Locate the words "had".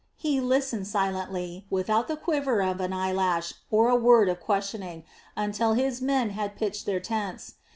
6.31-6.55